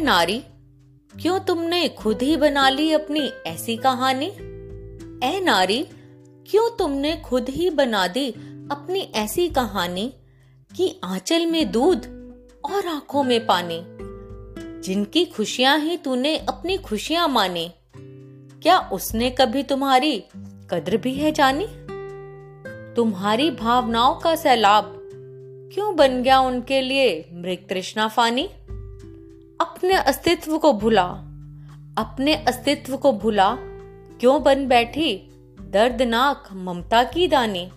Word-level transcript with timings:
नारी, 0.00 0.42
क्यों 1.22 1.40
तुमने 1.40 1.88
खुद 1.88 2.22
ही 2.22 2.36
बना 2.36 2.68
ली 2.68 2.92
अपनी 2.92 3.30
ऐसी 3.46 3.76
कहानी? 3.76 4.26
ए 5.24 5.40
नारी, 5.40 5.86
क्यों 6.50 6.70
तुमने 6.78 7.16
खुद 7.16 7.48
ही 7.48 7.70
बना 7.70 8.06
दी 8.06 8.30
अपनी 8.70 9.00
ऐसी 9.00 9.48
कहानी 9.48 10.12
कि 10.76 11.00
आंचल 11.04 11.46
में 11.46 11.72
दूध 11.72 12.06
और 12.64 12.86
आँखों 12.86 13.24
में 13.24 13.46
पानी? 13.46 13.82
जिनकी 14.82 15.24
खुशियाँ 15.24 15.78
ही 15.78 15.96
तूने 15.96 16.36
अपनी 16.38 16.76
खुशियाँ 16.76 17.28
मानी, 17.28 17.70
क्या 18.62 18.78
उसने 18.78 19.30
कभी 19.30 19.62
तुम्हारी 19.62 20.24
कद्र 20.70 20.96
भी 20.96 21.14
है 21.14 21.32
जानी? 21.32 21.66
तुम्हारी 22.96 23.50
भावनाओं 23.50 24.14
का 24.14 24.34
सैलाब 24.36 24.96
क्यों 25.74 25.96
बन 25.96 26.22
गया 26.22 26.40
उनके 26.40 26.80
लिए 26.80 27.30
मृग 27.32 27.68
तृष्णा 27.68 28.08
फानी? 28.08 28.48
अपने 29.60 29.94
अस्तित्व 29.94 30.58
को 30.58 30.72
भूला। 30.72 31.04
अपने 31.98 32.34
अस्तित्व 32.34 32.96
को 32.96 33.12
भूला, 33.12 33.56
क्यों 34.20 34.42
बन 34.42 34.66
बैठी? 34.66 35.30
दर्दनाक 35.60 36.48
ममता 36.52 37.04
की 37.04 37.28
दानी। 37.28 37.70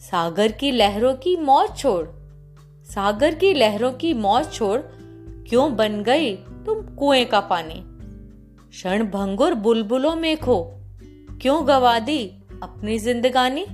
सागर 0.00 0.52
की 0.52 0.70
लहरों 0.70 1.14
की 1.14 1.36
मौज 1.36 1.76
छोड़। 1.76 2.06
सागर 2.84 3.34
की 3.34 3.54
लहरों 3.54 3.92
की 3.92 4.14
मौज 4.14 4.52
छोड़, 4.52 4.80
क्यों 5.48 5.76
बन 5.76 6.02
गई 6.02 6.36
तुम 6.36 6.94
कुएँ 6.94 7.24
का 7.24 7.40
पानी? 7.40 7.84
क्षण 8.70 9.04
भंगुर 9.04 9.54
बुलबुलों 9.54 10.16
में 10.16 10.36
खो। 10.36 10.72
क्यों 11.42 11.68
गवा 11.68 11.98
दी 11.98 12.26
अपनी 12.62 12.98
जिंदगानी? 12.98 13.66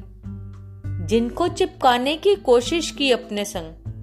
जिनको 1.06 1.48
चिपकाने 1.48 2.16
की 2.16 2.34
कोशिश 2.34 2.90
की 2.90 3.10
अपने 3.10 3.44
संग। 3.44 3.93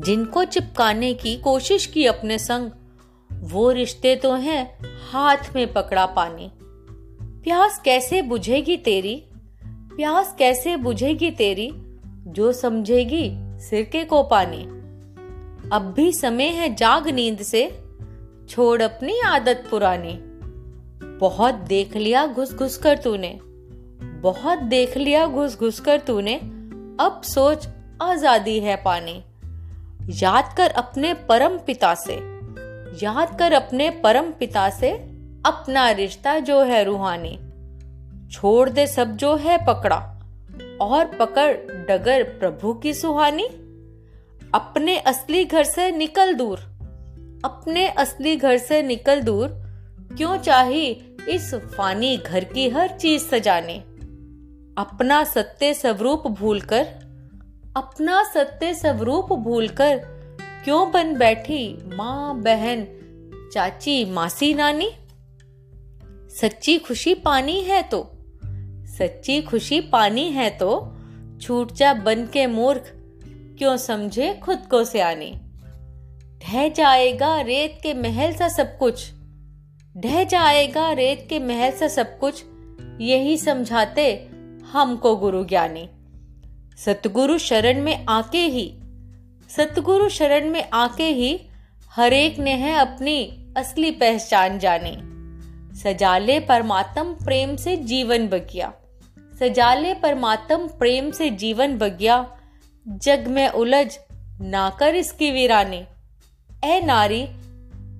जिनको 0.00 0.44
चिपकाने 0.44 1.14
की 1.14 1.36
कोशिश 1.36 1.86
की 1.86 2.06
अपने 2.06 2.38
संग, 2.38 2.70
वो 3.30 3.70
रिश्ते 3.70 4.16
तो 4.16 4.34
हैं 4.34 4.78
हाथ 5.10 5.54
में 5.56 5.72
पकड़ा 5.72 6.06
पानी। 6.06 6.50
प्यास 7.44 7.80
कैसे 7.84 8.22
बुझेगी 8.22 8.76
तेरी? 8.76 9.14
प्यास 9.64 10.34
कैसे 10.38 10.76
बुझेगी 10.76 11.30
तेरी 11.30 11.70
जो 12.26 12.52
समझेगी 12.52 13.30
सिरके 13.60 14.04
को 14.04 14.22
पानी? 14.22 14.62
अब 15.72 15.92
भी 15.96 16.12
समय 16.12 16.44
है 16.44 16.74
जाग 16.74 17.08
नींद 17.08 17.42
से, 17.42 17.84
छोड़ 18.50 18.82
अपनी 18.82 19.20
आदत 19.20 19.64
पुरानी। 19.70 20.18
बहुत 21.18 21.54
देख 21.54 21.96
लिया 21.96 22.26
घुस 22.26 22.54
घुस 22.54 22.76
कर 22.76 22.98
तूने, 22.98 23.38
बहुत 24.22 24.58
देख 24.58 24.96
लिया 24.96 25.26
घुस 25.26 25.58
घुस 25.58 25.80
कर 25.80 25.98
तूने, 25.98 26.36
अब 27.00 27.20
सोच 27.24 27.68
आज़ादी 28.02 28.58
है 28.60 28.76
पानी। 28.76 29.22
याद 30.10 30.54
कर 30.56 30.70
अपने 30.70 31.14
परम 31.14 31.58
पिता 31.58 31.94
से। 31.94 32.14
याद 33.06 33.38
कर 33.38 33.52
अपने 33.52 33.90
परम 33.90 34.30
पिता 34.30 34.70
से 34.70 34.90
अपना 35.46 35.90
रिश्ता 35.90 36.38
जो 36.38 36.62
है 36.62 36.84
रूहानी। 36.84 37.40
छोड़ 38.28 38.70
दे 38.70 38.86
सब 38.86 39.16
जो 39.16 39.36
है 39.36 39.66
पकड़ा। 39.66 39.96
और 40.80 41.04
पकड़ 41.04 41.56
डगर 41.72 42.22
प्रभु 42.22 42.74
की 42.74 42.94
सुहानी। 42.94 43.44
अपने 44.54 44.98
असली 44.98 45.44
घर 45.44 45.64
से 45.64 45.90
निकल 45.90 46.34
दूर। 46.34 46.58
अपने 47.44 47.88
असली 47.88 48.36
घर 48.36 48.58
से 48.58 48.82
निकल 48.82 49.22
दूर। 49.22 49.48
क्यों 50.16 50.38
चाही 50.38 51.02
इस 51.28 51.54
फानी 51.54 52.16
घर 52.16 52.44
की 52.44 52.68
हर 52.68 52.88
चीज़ 52.88 53.22
सजाने। 53.22 53.78
अपना 54.78 55.24
सत्य 55.24 55.74
स्वरूप 55.74 56.26
भूलकर 56.26 57.09
अपना 57.76 58.24
सत्य 58.24 58.74
स्वरूप 58.74 59.32
भूलकर 59.32 59.96
क्यों 60.64 60.92
बन 60.92 61.16
बैठी 61.16 61.78
माँ 61.96 62.40
बहन? 62.40 62.86
चाची, 63.52 64.04
मासी, 64.04 64.54
नानी? 64.54 64.90
सच्ची 66.40 66.78
खुशी 66.78 67.14
पानी 67.14 67.60
है 67.60 67.82
तो? 67.82 68.10
सच्ची 68.86 69.42
खुशी 69.42 69.80
पानी 69.80 70.30
है 70.30 70.50
तो? 70.50 70.96
छूट 71.42 71.72
जा 71.72 71.94
बन 71.94 72.26
के 72.26 72.46
मूर्ख 72.46 72.92
क्यों 73.58 73.76
समझे 73.76 74.34
खुद 74.34 74.58
को 74.70 74.84
सियानी? 74.84 75.40
ढह 76.44 76.68
जाएगा 76.68 77.40
रेत 77.40 77.78
के 77.82 77.94
महल 77.94 78.32
सा 78.32 78.48
सब 78.48 78.78
कुछ। 78.78 79.12
ढह 79.96 80.24
जाएगा 80.24 80.92
रेत 80.92 81.26
के 81.28 81.38
महल 81.38 81.70
सा 81.70 81.88
सब 81.88 82.18
कुछ। 82.18 82.44
यही 83.00 83.36
समझाते 83.36 84.30
हमको 84.72 85.16
गुरु 85.16 85.44
ज्ञानी। 85.44 85.88
सतगुरु 86.84 87.38
शरण 87.38 87.82
में 87.82 88.06
आके 88.08 88.46
ही, 88.46 88.74
सतगुरु 89.56 90.08
शरण 90.08 90.50
में 90.50 90.70
आके 90.72 91.08
ही 91.08 91.40
हरेक 91.90 92.38
ने 92.38 92.50
है 92.50 92.74
अपनी 92.74 93.46
असली 93.56 93.90
पहचान 93.90 94.58
जानी। 94.58 94.96
सजाले 95.78 96.40
परमात्म 96.40 97.14
प्रेम 97.14 97.56
से 97.56 97.76
जीवन 97.76 98.28
बगिया। 98.28 98.72
सजाले 99.40 99.94
परमात्म 99.94 100.68
प्रेम 100.68 101.10
से 101.10 101.30
जीवन 101.30 101.78
बगिया। 101.78 102.36
जग 102.88 103.26
में 103.28 103.48
उलझ 103.48 103.98
ना 104.40 104.70
कर 104.70 104.94
इसकी 104.94 105.30
वीरानी। 105.30 105.84
ए 106.64 106.80
नारी, 106.80 107.26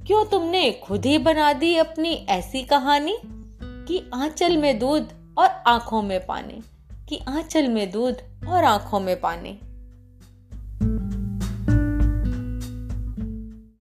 क्यों 0.07 0.27
तुमने 0.27 0.73
खुद 0.73 1.07
ही 1.07 1.19
बना 1.19 1.53
दी 1.53 1.77
अपनी 1.77 2.27
ऐसी 2.29 2.63
कहानी 2.63 3.17
कि 3.63 4.11
आंचल 4.15 4.57
में 4.57 4.79
दूध 4.79 5.35
और 5.39 5.49
आँखों 5.67 6.03
में 6.03 6.27
पानी? 6.27 6.61
कि 7.11 7.21
आंचल 7.29 7.69
में 7.69 7.91
दूध 7.91 8.17
और 8.49 8.65
आँखों 8.65 9.01
में 9.01 9.21
पानी। 9.21 9.61